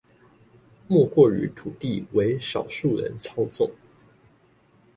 [0.87, 3.69] 莫過於土地為少數人操縱